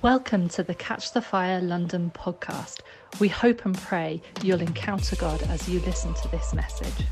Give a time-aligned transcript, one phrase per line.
[0.00, 2.78] Welcome to the Catch the Fire London podcast.
[3.20, 7.06] We hope and pray you'll encounter God as you listen to this message.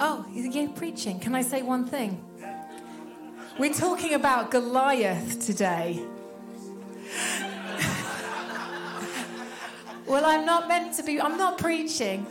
[0.00, 1.20] Oh, you're preaching.
[1.20, 2.22] Can I say one thing?
[3.56, 6.02] We're talking about Goliath today.
[10.06, 12.26] well, I'm not meant to be, I'm not preaching.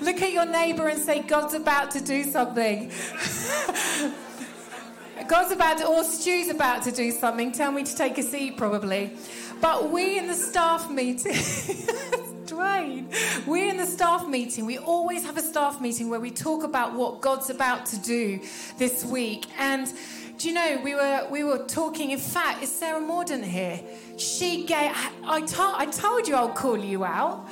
[0.00, 2.90] Look at your neighbor and say, God's about to do something.
[5.28, 7.52] God's about to, or Stu's about to do something.
[7.52, 9.12] Tell me to take a seat, probably.
[9.60, 11.32] But we in the staff meeting,
[12.46, 16.64] Dwayne, we in the staff meeting, we always have a staff meeting where we talk
[16.64, 18.40] about what God's about to do
[18.78, 19.46] this week.
[19.58, 19.92] And
[20.38, 22.12] do you know, we were we were talking.
[22.12, 23.80] In fact, is Sarah Morden here?
[24.16, 24.92] She gave.
[25.24, 27.46] I, to, I told you I'll call you out.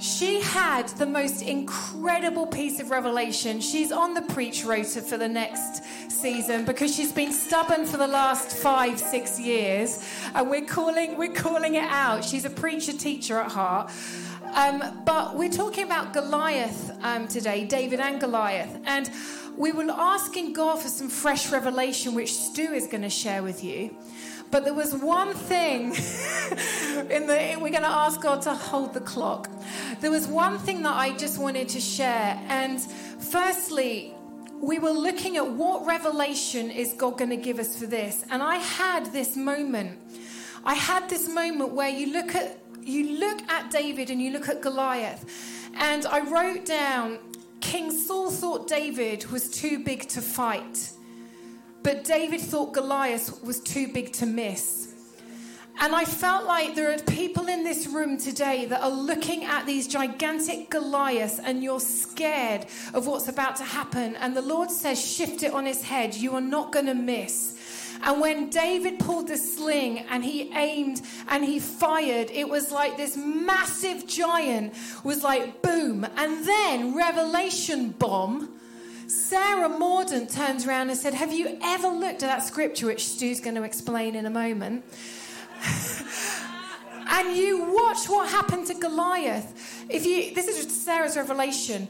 [0.00, 3.60] She had the most incredible piece of revelation.
[3.60, 8.06] She's on the preach rota for the next season because she's been stubborn for the
[8.06, 10.02] last five, six years,
[10.34, 12.24] and we're calling we're calling it out.
[12.24, 13.90] She's a preacher teacher at heart.
[14.54, 19.08] Um, but we're talking about Goliath um, today, David and Goliath, and
[19.56, 23.62] we were asking God for some fresh revelation, which Stu is going to share with
[23.62, 23.96] you.
[24.50, 25.84] But there was one thing
[27.10, 29.48] in the we're going to ask God to hold the clock.
[30.00, 34.14] There was one thing that I just wanted to share and firstly
[34.60, 38.42] we were looking at what revelation is God going to give us for this and
[38.42, 40.00] I had this moment.
[40.64, 44.48] I had this moment where you look at you look at David and you look
[44.48, 45.24] at Goliath
[45.74, 47.18] and I wrote down
[47.60, 50.90] King Saul thought David was too big to fight.
[51.82, 54.94] But David thought Goliath was too big to miss.
[55.82, 59.64] And I felt like there are people in this room today that are looking at
[59.64, 64.14] these gigantic Goliaths and you're scared of what's about to happen.
[64.16, 66.14] And the Lord says, shift it on his head.
[66.14, 67.56] You are not going to miss.
[68.02, 72.96] And when David pulled the sling and he aimed and he fired, it was like
[72.96, 74.74] this massive giant
[75.04, 76.06] was like boom.
[76.16, 78.60] And then revelation bomb
[79.10, 83.40] Sarah Mordant turns around and said, Have you ever looked at that scripture, which Stu's
[83.40, 84.84] going to explain in a moment?
[87.10, 89.84] and you watch what happened to Goliath.
[89.88, 91.88] If you, this is Sarah's revelation.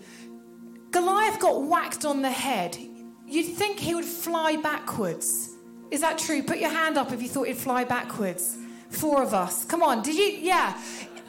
[0.92, 2.78] Goliath got whacked on the head.
[3.26, 5.49] You'd think he would fly backwards.
[5.90, 6.42] Is that true?
[6.42, 8.56] Put your hand up if you thought he'd fly backwards.
[8.90, 9.64] Four of us.
[9.64, 10.02] Come on.
[10.02, 10.38] Did you?
[10.40, 10.78] Yeah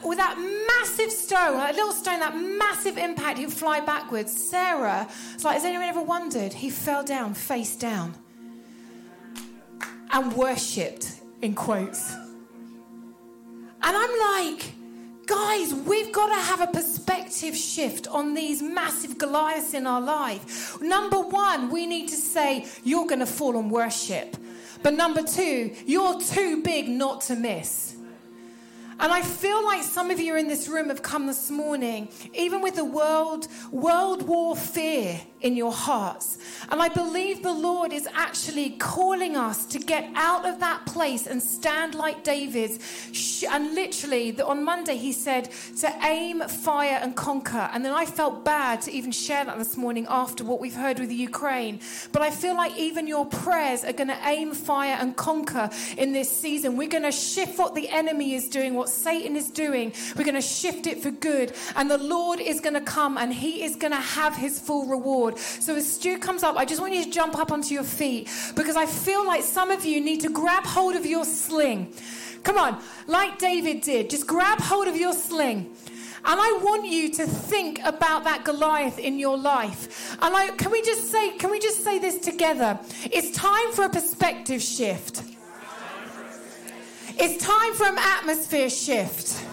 [0.04, 0.36] with that
[0.66, 4.32] massive stone, that little stone, that massive impact, he'd fly backwards.
[4.32, 6.52] Sarah, it's like, has anyone ever wondered?
[6.52, 8.14] He fell down, face down,
[10.10, 12.12] and worshipped, in quotes.
[13.84, 14.72] And I'm like,
[15.26, 20.80] guys, we've got to have a perspective shift on these massive Goliaths in our life.
[20.80, 24.36] Number one, we need to say, you're going to fall on worship.
[24.82, 27.96] But number two, you're too big not to miss.
[29.02, 32.62] And I feel like some of you in this room have come this morning, even
[32.62, 36.38] with the world, world war fear in your hearts.
[36.70, 41.26] And I believe the Lord is actually calling us to get out of that place
[41.26, 42.78] and stand like David's.
[43.50, 47.68] And literally, on Monday, he said to aim, fire, and conquer.
[47.72, 50.98] And then I felt bad to even share that this morning after what we've heard
[50.98, 51.80] with Ukraine.
[52.12, 56.12] But I feel like even your prayers are going to aim, fire, and conquer in
[56.12, 56.76] this season.
[56.76, 59.92] We're going to shift what the enemy is doing, what Satan is doing.
[60.16, 61.52] We're going to shift it for good.
[61.76, 64.86] And the Lord is going to come and he is going to have his full
[64.86, 65.38] reward.
[65.38, 68.28] So as Stu comes up, I just want you to jump up onto your feet
[68.54, 71.92] because I feel like some of you need to grab hold of your sling.
[72.42, 75.74] Come on, like David did, just grab hold of your sling.
[76.24, 80.16] And I want you to think about that Goliath in your life.
[80.22, 82.78] And I, can we just say, can we just say this together?
[83.04, 85.22] It's time for a perspective shift.
[87.18, 89.44] It's time for an atmosphere shift.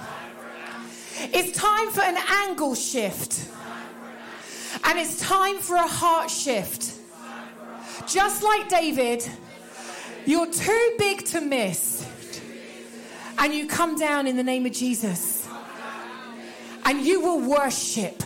[1.33, 3.49] It's time for an angle shift.
[4.83, 6.98] And it's time for a heart shift.
[8.09, 9.23] Just like David,
[10.25, 12.07] you're too big to miss.
[13.37, 15.47] And you come down in the name of Jesus.
[16.85, 18.23] And you will worship.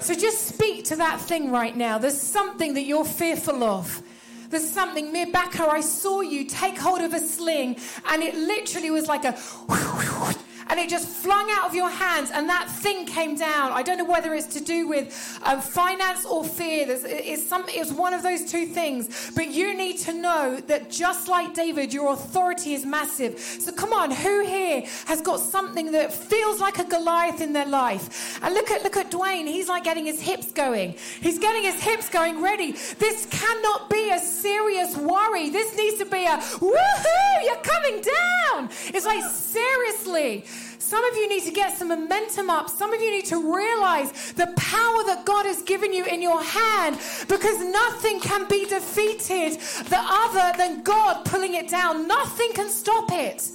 [0.00, 1.98] So just speak to that thing right now.
[1.98, 4.02] There's something that you're fearful of.
[4.50, 7.76] There's something, Mirbaka, I saw you take hold of a sling,
[8.08, 9.32] and it literally was like a,
[10.68, 13.72] and it just flung out of your hands, and that thing came down.
[13.72, 16.86] I don't know whether it's to do with um, finance or fear.
[16.86, 19.30] There's, it's, some, it's one of those two things.
[19.34, 23.38] But you need to know that just like David, your authority is massive.
[23.38, 27.66] So come on, who here has got something that feels like a Goliath in their
[27.66, 28.40] life?
[28.42, 29.46] And look at look at Dwayne.
[29.46, 30.96] He's like getting his hips going.
[31.20, 32.72] He's getting his hips going ready.
[32.72, 35.50] This cannot be a serious worry.
[35.50, 37.44] This needs to be a woohoo!
[37.44, 38.70] You're coming down.
[38.86, 40.44] It's like seriously.
[40.78, 42.70] Some of you need to get some momentum up.
[42.70, 46.42] Some of you need to realize the power that God has given you in your
[46.42, 46.98] hand
[47.28, 49.58] because nothing can be defeated
[49.88, 52.06] the other than God pulling it down.
[52.06, 53.50] Nothing can stop it.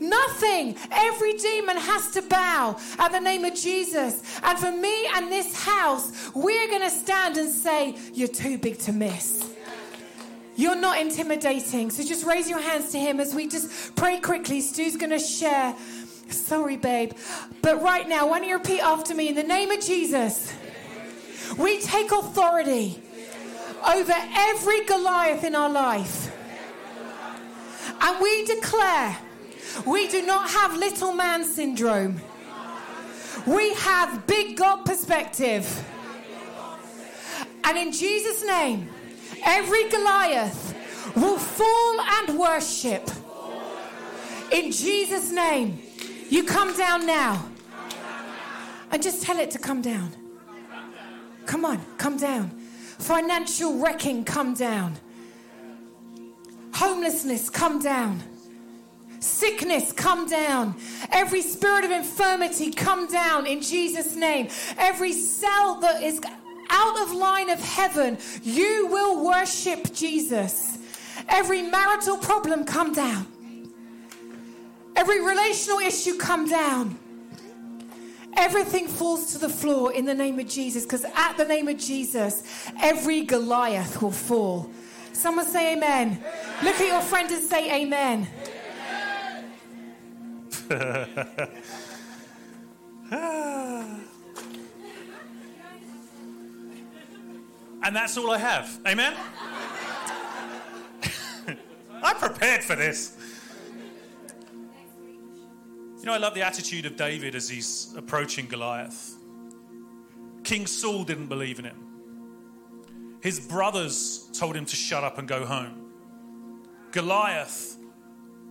[0.00, 0.76] Nothing.
[0.92, 4.22] Every demon has to bow at the name of Jesus.
[4.42, 8.78] And for me and this house, we're going to stand and say, You're too big
[8.80, 9.48] to miss.
[10.58, 11.88] You're not intimidating.
[11.88, 14.60] So just raise your hands to Him as we just pray quickly.
[14.60, 15.74] Stu's going to share
[16.30, 17.12] Sorry, babe.
[17.62, 19.28] But right now, why don't you repeat after me?
[19.28, 20.52] In the name of Jesus,
[21.58, 23.02] we take authority
[23.86, 26.34] over every Goliath in our life.
[28.00, 29.18] And we declare
[29.86, 32.20] we do not have little man syndrome.
[33.46, 35.66] We have big God perspective.
[37.64, 38.88] And in Jesus' name,
[39.44, 40.74] every Goliath
[41.16, 43.10] will fall and worship.
[44.52, 45.82] In Jesus' name.
[46.28, 47.48] You come down now.
[48.90, 50.12] And just tell it to come down.
[51.46, 52.50] Come on, come down.
[52.98, 54.96] Financial wrecking, come down.
[56.74, 58.22] Homelessness, come down.
[59.20, 60.76] Sickness, come down.
[61.10, 64.48] Every spirit of infirmity, come down in Jesus' name.
[64.76, 66.20] Every cell that is
[66.70, 70.78] out of line of heaven, you will worship Jesus.
[71.28, 73.26] Every marital problem, come down.
[74.98, 76.98] Every relational issue come down.
[78.36, 81.78] Everything falls to the floor in the name of Jesus because at the name of
[81.78, 84.68] Jesus, every Goliath will fall.
[85.12, 86.20] Someone say amen.
[86.20, 86.64] amen.
[86.64, 88.26] Look at your friend and say amen.
[90.68, 91.14] amen.
[97.84, 98.80] and that's all I have.
[98.84, 99.12] Amen?
[102.02, 103.16] I prepared for this.
[105.98, 109.16] You know, I love the attitude of David as he's approaching Goliath.
[110.44, 111.84] King Saul didn't believe in him.
[113.20, 115.90] His brothers told him to shut up and go home.
[116.92, 117.76] Goliath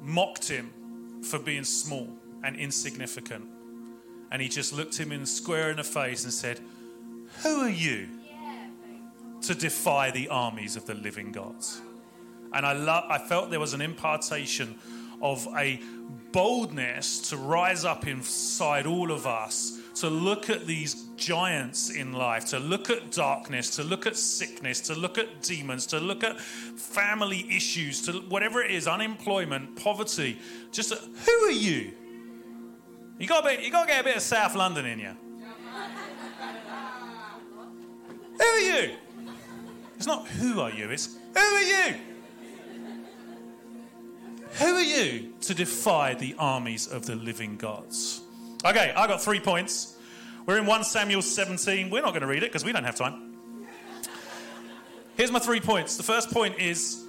[0.01, 2.09] mocked him for being small
[2.43, 3.45] and insignificant.
[4.29, 6.59] And he just looked him in square in the face and said,
[7.43, 8.09] Who are you
[9.43, 11.81] to defy the armies of the living gods?
[12.53, 14.77] And I, lo- I felt there was an impartation
[15.21, 15.79] of a
[16.31, 22.45] boldness to rise up inside all of us to look at these giants in life,
[22.45, 26.39] to look at darkness, to look at sickness, to look at demons, to look at
[26.39, 30.39] family issues, to whatever it is, unemployment, poverty.
[30.71, 31.93] Just who are you?
[33.17, 35.15] You got to you got to get a bit of South London in you.
[38.37, 38.95] who are you?
[39.95, 41.95] It's not who are you, it's who are you?
[44.59, 48.21] Who are you to defy the armies of the living gods?
[48.65, 49.97] Okay, I got three points.
[50.47, 51.91] We're in 1 Samuel 17.
[51.91, 53.35] We're not going to read it because we don't have time.
[55.15, 55.95] Here's my three points.
[55.95, 57.05] The first point is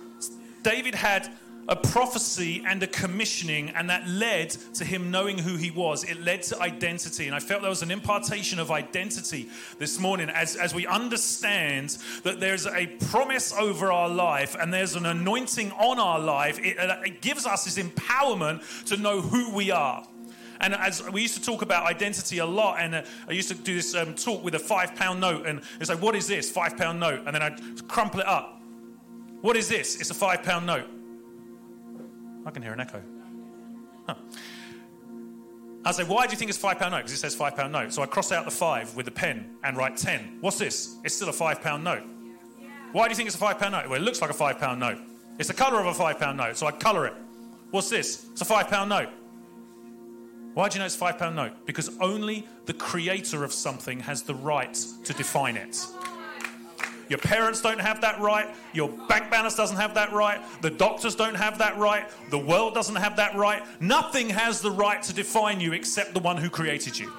[0.62, 1.31] David had
[1.69, 6.03] a prophecy and a commissioning, and that led to him knowing who he was.
[6.05, 7.26] It led to identity.
[7.26, 9.49] And I felt there was an impartation of identity
[9.79, 14.96] this morning as, as we understand that there's a promise over our life and there's
[14.96, 16.58] an anointing on our life.
[16.58, 20.06] It, it gives us this empowerment to know who we are.
[20.60, 23.55] And as we used to talk about identity a lot, and uh, I used to
[23.55, 26.51] do this um, talk with a five pound note, and it's like, what is this?
[26.51, 27.22] Five pound note.
[27.27, 28.60] And then I'd crumple it up.
[29.41, 30.01] What is this?
[30.01, 30.89] It's a five pound note.
[32.48, 33.02] I can hear an echo.
[34.06, 34.14] Huh.
[35.84, 37.00] I say, why do you think it's five pound note?
[37.00, 37.93] Because it says five pound note.
[37.93, 40.38] So I cross out the five with a pen and write ten.
[40.40, 40.96] What's this?
[41.05, 42.02] It's still a five pound note.
[42.93, 43.86] Why do you think it's a five pound note?
[43.86, 44.98] Well, it looks like a five pound note.
[45.38, 47.12] It's the colour of a five pound note, so I colour it.
[47.70, 48.26] What's this?
[48.32, 49.10] It's a five pound note.
[50.55, 51.67] Why do you know it's a five pound note?
[51.67, 54.74] Because only the creator of something has the right
[55.05, 55.86] to define it.
[57.08, 58.48] Your parents don't have that right.
[58.72, 60.41] Your bank balance doesn't have that right.
[60.60, 62.08] The doctors don't have that right.
[62.31, 63.62] The world doesn't have that right.
[63.81, 67.10] Nothing has the right to define you except the one who created you.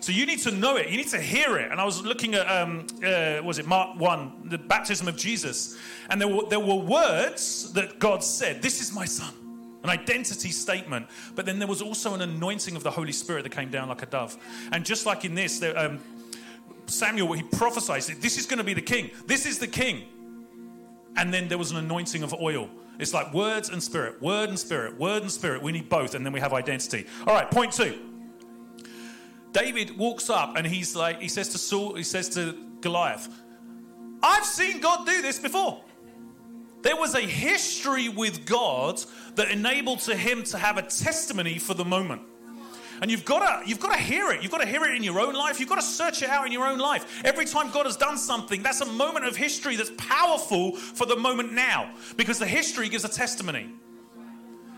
[0.00, 0.88] So you need to know it.
[0.88, 1.72] You need to hear it.
[1.72, 5.76] And I was looking at, um, uh, was it Mark 1, the baptism of Jesus.
[6.10, 9.34] And there were, there were words that God said, This is my son.
[9.82, 11.06] an identity statement.
[11.34, 14.02] But then there was also an anointing of the Holy Spirit that came down like
[14.02, 14.36] a dove.
[14.70, 15.98] And just like in this, there, um,
[16.86, 19.10] Samuel, he prophesied, This is going to be the king.
[19.26, 20.04] This is the king.
[21.16, 22.68] And then there was an anointing of oil.
[22.98, 25.62] It's like words and spirit, word and spirit, word and spirit.
[25.62, 27.06] We need both, and then we have identity.
[27.26, 27.98] All right, point two.
[29.52, 32.52] David walks up and he's like, he says to Saul, he says to
[32.82, 33.26] Goliath,
[34.22, 35.82] I've seen God do this before.
[36.82, 39.00] There was a history with God
[39.34, 42.22] that enabled to him to have a testimony for the moment.
[43.02, 44.42] And you've got to you've got to hear it.
[44.42, 45.60] You've got to hear it in your own life.
[45.60, 47.22] You've got to search it out in your own life.
[47.24, 51.16] Every time God has done something, that's a moment of history that's powerful for the
[51.16, 53.70] moment now because the history gives a testimony.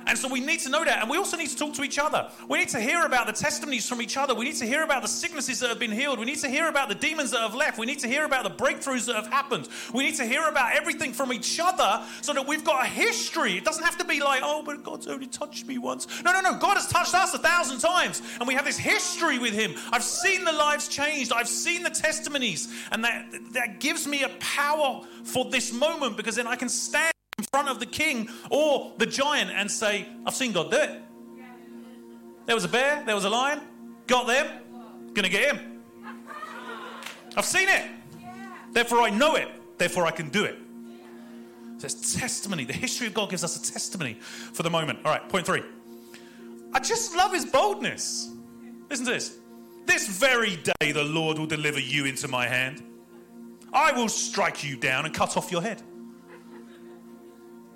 [0.09, 1.03] And so we need to know that.
[1.03, 2.31] And we also need to talk to each other.
[2.49, 4.35] We need to hear about the testimonies from each other.
[4.35, 6.19] We need to hear about the sicknesses that have been healed.
[6.19, 7.79] We need to hear about the demons that have left.
[7.79, 9.69] We need to hear about the breakthroughs that have happened.
[9.93, 13.59] We need to hear about everything from each other so that we've got a history.
[13.59, 16.07] It doesn't have to be like, oh, but God's only touched me once.
[16.23, 16.59] No, no, no.
[16.59, 18.23] God has touched us a thousand times.
[18.39, 19.75] And we have this history with Him.
[19.93, 21.33] I've seen the lives changed.
[21.33, 22.73] I've seen the testimonies.
[22.93, 27.13] And that, that gives me a power for this moment because then I can stand
[27.51, 31.03] front of the king or the giant and say, I've seen God do it.
[32.47, 33.61] There was a bear, there was a lion,
[34.07, 34.47] got them,
[35.13, 35.83] gonna get him.
[37.37, 37.85] I've seen it.
[38.73, 39.49] Therefore, I know it.
[39.79, 40.57] Therefore, I can do it.
[41.79, 42.65] So it's testimony.
[42.65, 45.01] The history of God gives us a testimony for the moment.
[45.05, 45.63] All right, point three.
[46.73, 48.31] I just love his boldness.
[48.91, 49.39] Listen to this.
[49.87, 52.83] This very day, the Lord will deliver you into my hand.
[53.73, 55.83] I will strike you down and cut off your head.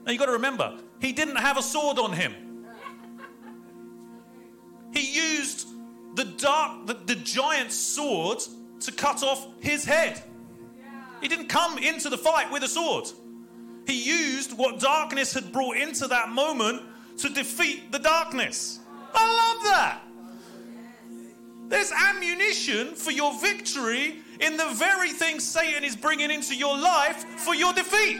[0.04, 2.34] Now you've got to remember, he didn't have a sword on him.
[4.92, 5.68] He used
[6.14, 8.38] the dark, the, the giant sword
[8.80, 10.22] to cut off his head.
[11.20, 13.06] He didn't come into the fight with a sword.
[13.86, 16.82] He used what darkness had brought into that moment
[17.18, 18.80] to defeat the darkness.
[19.14, 20.02] I love that.
[21.68, 27.24] There's ammunition for your victory in the very thing Satan is bringing into your life
[27.38, 28.18] for your defeat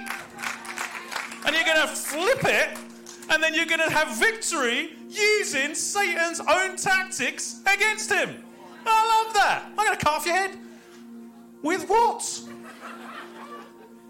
[1.44, 2.78] and you're going to flip it,
[3.30, 8.44] and then you're going to have victory using Satan's own tactics against him.
[8.86, 9.64] I love that.
[9.66, 10.58] I'm going to cut off your head.
[11.62, 12.42] With what?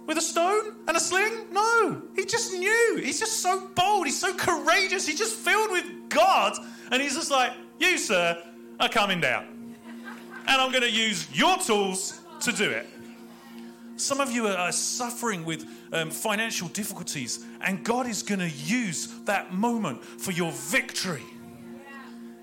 [0.06, 1.46] With a stone and a sling?
[1.52, 2.02] No.
[2.16, 3.00] He just knew.
[3.02, 4.06] He's just so bold.
[4.06, 5.06] He's so courageous.
[5.06, 6.54] He's just filled with God.
[6.90, 8.42] And he's just like, You, sir,
[8.80, 9.46] are coming down.
[10.46, 12.86] And I'm going to use your tools to do it.
[14.02, 19.06] Some of you are suffering with um, financial difficulties, and God is going to use
[19.26, 21.22] that moment for your victory.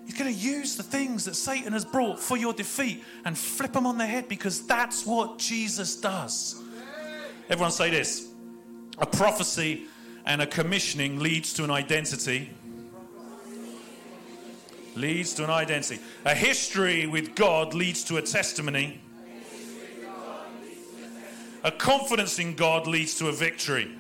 [0.06, 3.74] He's going to use the things that Satan has brought for your defeat and flip
[3.74, 6.64] them on their head because that's what Jesus does.
[7.50, 8.30] Everyone say this
[8.98, 9.86] a prophecy
[10.26, 12.52] and a commissioning leads to an identity.
[14.96, 16.02] Leads to an identity.
[16.24, 19.02] A history with God leads to a testimony.
[21.64, 23.92] A confidence in God leads to a victory.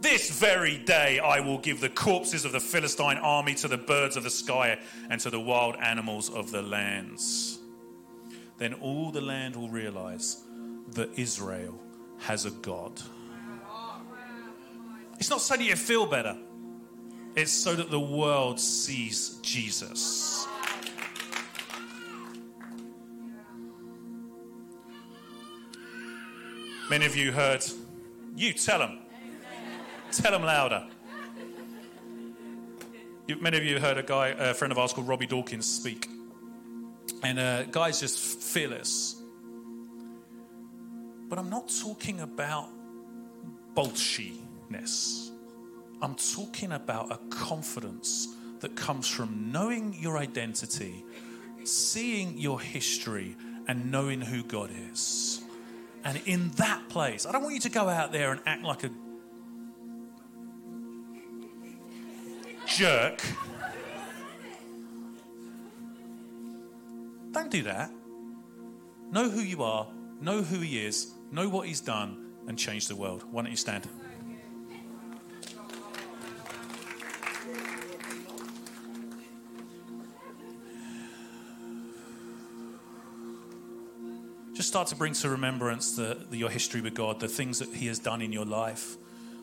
[0.00, 4.16] This very day I will give the corpses of the Philistine army to the birds
[4.16, 4.78] of the sky
[5.10, 7.58] and to the wild animals of the lands.
[8.58, 10.44] Then all the land will realize
[10.90, 11.80] that Israel
[12.18, 13.00] has a God.
[15.18, 16.36] It's not so that you feel better,
[17.34, 20.46] it's so that the world sees Jesus.
[26.90, 27.64] Many of you heard,
[28.34, 29.00] you tell them.
[30.10, 30.86] Tell them louder.
[33.40, 36.08] Many of you heard a guy, a friend of ours called Robby Dawkins, speak.
[37.22, 39.20] And uh, guy's just fearless.
[41.28, 42.70] But I'm not talking about
[43.74, 45.28] bolshiness.
[46.00, 48.28] I'm talking about a confidence
[48.60, 51.04] that comes from knowing your identity,
[51.64, 55.42] seeing your history, and knowing who God is.
[56.04, 58.84] And in that place, I don't want you to go out there and act like
[58.84, 58.90] a
[62.66, 63.22] jerk.
[67.32, 67.90] Don't do that.
[69.10, 69.86] Know who you are,
[70.20, 73.24] know who He is, know what He's done, and change the world.
[73.30, 73.86] Why don't you stand?
[84.58, 87.72] Just start to bring to remembrance the, the, your history with God, the things that
[87.72, 88.96] He has done in your life,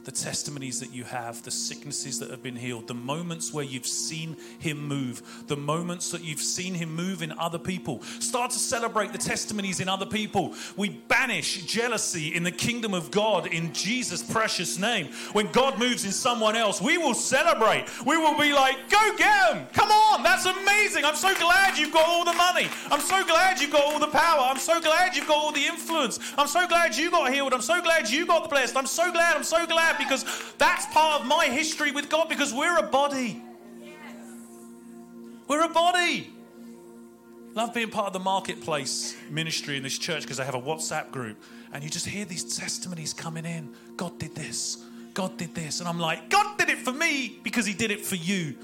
[0.06, 3.88] the testimonies that you have, the sicknesses that have been healed, the moments where you've
[3.88, 8.04] seen Him move, the moments that you've seen Him move in other people.
[8.20, 10.54] Start to celebrate the testimonies in other people.
[10.78, 15.08] We banish jealousy in the kingdom of God in Jesus' precious name.
[15.34, 17.86] When God moves in someone else, we will celebrate.
[18.06, 19.66] We will be like, go get Him!
[19.74, 21.04] Come on, that's amazing.
[21.04, 22.68] I'm so glad you've got all the money.
[22.92, 24.42] I'm so glad you've got all the power.
[24.42, 26.20] I'm so glad you've got all the influence.
[26.38, 27.56] I'm so glad you got healed.
[27.56, 28.78] I'm so glad you got the blessed.
[28.78, 29.36] I'm so glad.
[29.36, 30.26] I'm so glad because
[30.58, 33.42] that's part of my history with God because we're a body.
[35.48, 36.32] We're a body.
[37.54, 41.12] Love being part of the marketplace ministry in this church because they have a WhatsApp
[41.12, 43.74] group and you just hear these testimonies coming in.
[43.96, 44.84] God did this.
[45.14, 45.80] God did this.
[45.80, 48.56] And I'm like, God did it for me because He did it for you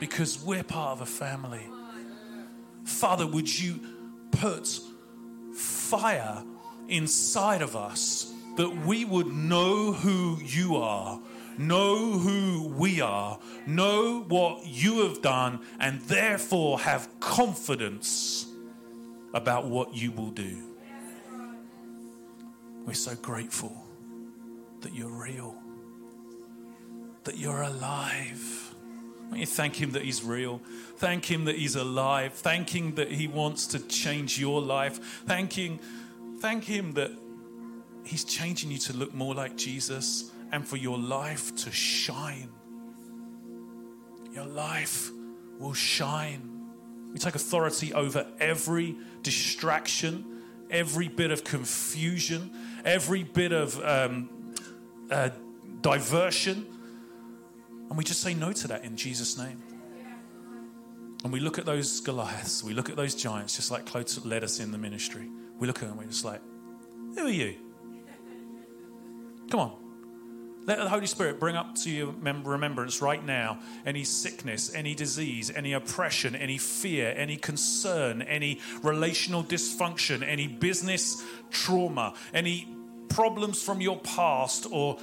[0.00, 1.66] because we're part of a family.
[2.84, 3.80] Father, would you
[4.30, 4.80] put
[5.54, 6.42] fire
[6.88, 11.20] inside of us that we would know who you are,
[11.58, 13.38] know who we are,
[13.68, 18.46] know what you have done, and therefore have confidence
[19.32, 20.74] about what you will do.
[22.84, 23.72] We're so grateful
[24.80, 25.54] that you're real,
[27.22, 28.74] that you're alive.
[29.28, 30.60] Won't you thank Him that He's real?
[30.96, 32.32] Thank Him that He's alive.
[32.32, 35.22] Thank Him that He wants to change your life.
[35.28, 35.78] Thank Him,
[36.40, 37.12] thank Him that
[38.08, 42.48] He's changing you to look more like Jesus and for your life to shine.
[44.32, 45.10] Your life
[45.58, 46.70] will shine.
[47.12, 52.50] We take authority over every distraction, every bit of confusion,
[52.82, 54.54] every bit of um,
[55.10, 55.28] uh,
[55.82, 56.66] diversion.
[57.90, 59.62] And we just say no to that in Jesus' name.
[61.24, 64.44] And we look at those Goliaths, we look at those giants, just like Claude led
[64.44, 65.28] us in the ministry.
[65.58, 66.40] We look at them, we're just like,
[67.14, 67.67] who are you?
[69.50, 69.72] Come on.
[70.68, 75.50] Let the Holy Spirit bring up to your remembrance right now any sickness, any disease,
[75.50, 82.68] any oppression, any fear, any concern, any relational dysfunction, any business trauma, any
[83.08, 84.98] problems from your past or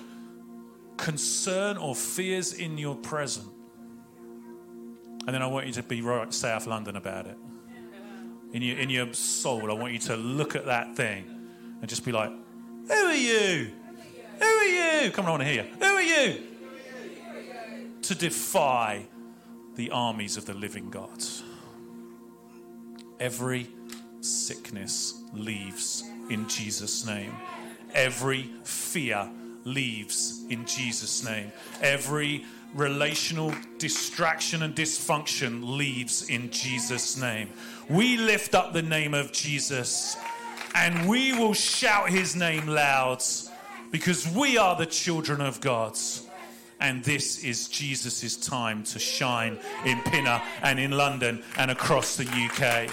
[0.97, 3.47] concern or fears in your present.
[5.25, 7.37] And then I want you to be right South London about it.
[8.53, 11.25] In your, in your soul, I want you to look at that thing
[11.81, 12.29] and just be like,
[12.87, 13.71] Who are you?
[14.39, 15.11] Who are you?
[15.11, 15.69] Come on, I want to hear you.
[15.79, 16.43] Who are you?
[18.01, 19.05] To defy
[19.75, 21.23] the armies of the living God.
[23.19, 23.67] Every
[24.21, 27.33] sickness leaves in Jesus' name.
[27.93, 29.29] Every fear
[29.63, 31.51] leaves in Jesus' name.
[31.81, 37.49] Every relational distraction and dysfunction leaves in Jesus' name.
[37.89, 40.17] We lift up the name of Jesus
[40.75, 43.23] and we will shout his name loud
[43.95, 45.97] because we are the children of God.
[46.81, 52.25] And this is Jesus' time to shine in Pinner and in London and across the
[52.25, 52.91] UK.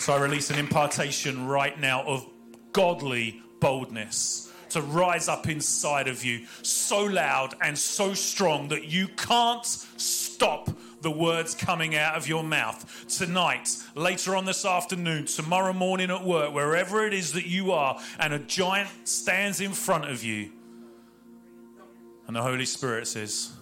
[0.00, 2.26] So I release an impartation right now of
[2.72, 9.06] godly boldness to rise up inside of you so loud and so strong that you
[9.08, 10.70] can't stop
[11.04, 16.24] the words coming out of your mouth tonight, later on this afternoon, tomorrow morning at
[16.24, 20.50] work, wherever it is that you are, and a giant stands in front of you.
[22.26, 23.52] And the Holy Spirit says,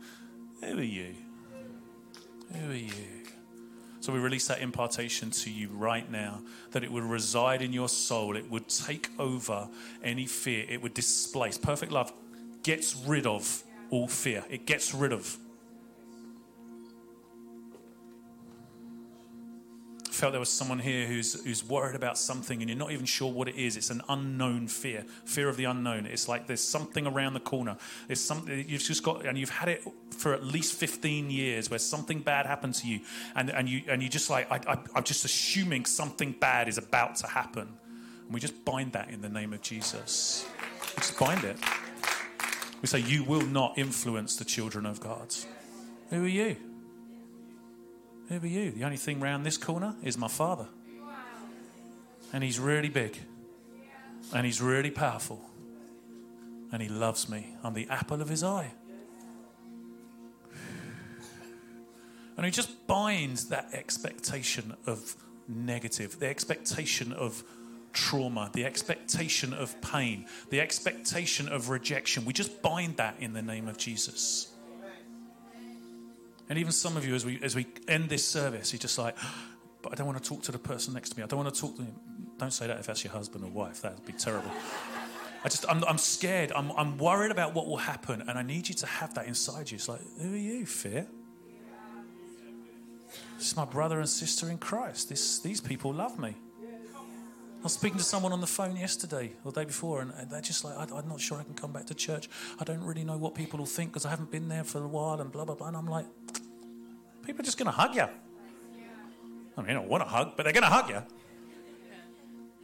[0.62, 1.14] Who are you?
[2.54, 2.92] Who are you?
[4.00, 7.88] So we release that impartation to you right now that it would reside in your
[7.88, 8.36] soul.
[8.36, 9.68] It would take over
[10.02, 10.66] any fear.
[10.68, 11.56] It would displace.
[11.56, 12.12] Perfect love
[12.62, 15.36] gets rid of all fear, it gets rid of
[20.12, 23.32] felt there was someone here who's, who's worried about something and you're not even sure
[23.32, 23.76] what it is.
[23.76, 26.06] It's an unknown fear, fear of the unknown.
[26.06, 27.76] It's like there's something around the corner.
[28.06, 31.78] There's something you've just got, and you've had it for at least 15 years where
[31.78, 33.00] something bad happened to you.
[33.34, 36.78] And, and, you, and you just like, I, I, I'm just assuming something bad is
[36.78, 37.68] about to happen.
[38.24, 40.46] And we just bind that in the name of Jesus.
[40.96, 41.56] We just bind it.
[42.80, 45.34] We say, You will not influence the children of God.
[46.10, 46.71] Who are you?
[48.28, 48.70] Who are you?
[48.70, 50.68] The only thing round this corner is my father.
[52.32, 53.18] And he's really big.
[54.34, 55.40] And he's really powerful.
[56.72, 57.54] And he loves me.
[57.62, 58.72] I'm the apple of his eye.
[62.36, 65.14] And he just binds that expectation of
[65.46, 67.44] negative, the expectation of
[67.92, 72.24] trauma, the expectation of pain, the expectation of rejection.
[72.24, 74.50] We just bind that in the name of Jesus.
[76.48, 79.16] And even some of you, as we, as we end this service, you're just like,
[79.82, 81.24] but I don't want to talk to the person next to me.
[81.24, 81.94] I don't want to talk to them.
[82.38, 83.82] Don't say that if that's your husband or wife.
[83.82, 84.50] That would be terrible.
[85.44, 86.52] I just, I'm, I'm scared.
[86.54, 88.22] I'm, I'm worried about what will happen.
[88.22, 89.76] And I need you to have that inside you.
[89.76, 91.06] It's like, who are you, fear?
[93.38, 95.08] This is my brother and sister in Christ.
[95.08, 96.36] This, these people love me.
[97.62, 100.40] I was speaking to someone on the phone yesterday or the day before, and they're
[100.40, 102.28] just like, I, am not sure I can come back to church.
[102.58, 104.88] I don't really know what people will think because I haven't been there for a
[104.88, 105.68] while, and blah, blah, blah.
[105.68, 106.06] And I'm like,
[107.24, 108.06] people are just going to hug you.
[109.56, 111.02] I mean, I want to hug, but they're going to hug you.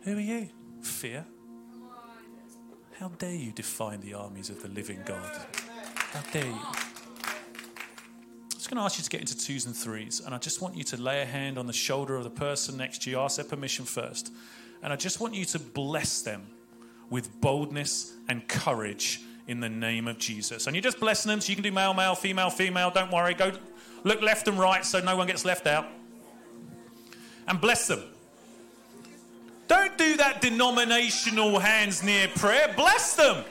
[0.05, 0.49] Who are you?
[0.81, 1.25] Fear.
[2.99, 5.31] How dare you define the armies of the living God?
[6.13, 6.53] How dare you?
[6.53, 10.61] I'm just going to ask you to get into twos and threes, and I just
[10.61, 13.21] want you to lay a hand on the shoulder of the person next to you,
[13.21, 14.33] ask their permission first,
[14.83, 16.47] and I just want you to bless them
[17.11, 20.67] with boldness and courage in the name of Jesus.
[20.67, 22.91] And you're just blessing them, so you can do male, male, female, female.
[22.91, 23.35] Don't worry.
[23.35, 23.51] Go
[24.05, 25.87] look left and right so no one gets left out.
[27.49, 28.03] And bless them.
[29.67, 32.73] Don't do that denominational hands near prayer.
[32.77, 33.45] Bless them.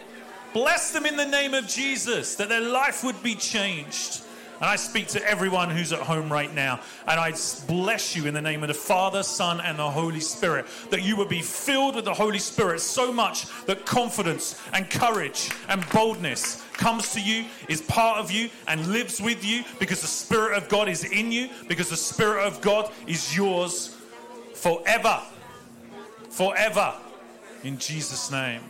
[0.54, 4.22] Bless them in the name of Jesus, that their life would be changed.
[4.60, 7.32] And I speak to everyone who's at home right now, and I
[7.68, 11.16] bless you in the name of the Father, Son, and the Holy Spirit, that you
[11.16, 16.64] would be filled with the Holy Spirit so much that confidence and courage and boldness
[16.74, 20.70] comes to you, is part of you, and lives with you because the Spirit of
[20.70, 23.96] God is in you, because the Spirit of God is yours
[24.54, 25.22] forever
[26.38, 26.94] forever.
[27.64, 28.62] In Jesus' name.